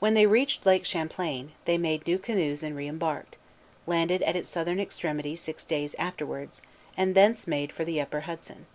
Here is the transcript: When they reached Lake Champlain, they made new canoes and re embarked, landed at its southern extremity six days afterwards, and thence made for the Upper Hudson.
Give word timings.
When 0.00 0.14
they 0.14 0.26
reached 0.26 0.66
Lake 0.66 0.84
Champlain, 0.84 1.52
they 1.64 1.78
made 1.78 2.08
new 2.08 2.18
canoes 2.18 2.64
and 2.64 2.74
re 2.74 2.88
embarked, 2.88 3.36
landed 3.86 4.20
at 4.22 4.34
its 4.34 4.48
southern 4.48 4.80
extremity 4.80 5.36
six 5.36 5.62
days 5.64 5.94
afterwards, 5.96 6.60
and 6.96 7.14
thence 7.14 7.46
made 7.46 7.70
for 7.70 7.84
the 7.84 8.00
Upper 8.00 8.22
Hudson. 8.22 8.66